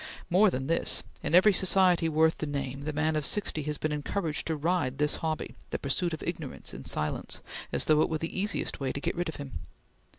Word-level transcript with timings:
More 0.31 0.49
than 0.49 0.65
this, 0.65 1.03
in 1.21 1.35
every 1.35 1.53
society 1.53 2.09
worth 2.09 2.39
the 2.39 2.47
name, 2.47 2.81
the 2.85 2.91
man 2.91 3.15
of 3.15 3.23
sixty 3.23 3.61
had 3.61 3.79
been 3.79 3.91
encouraged 3.91 4.47
to 4.47 4.55
ride 4.55 4.97
this 4.97 5.17
hobby 5.17 5.53
the 5.69 5.77
Pursuit 5.77 6.11
of 6.11 6.23
Ignorance 6.23 6.73
in 6.73 6.85
Silence 6.85 7.39
as 7.71 7.85
though 7.85 8.01
it 8.01 8.09
were 8.09 8.17
the 8.17 8.39
easiest 8.39 8.79
way 8.79 8.91
to 8.91 8.99
get 8.99 9.15
rid 9.15 9.29
of 9.29 9.35
him. 9.35 9.59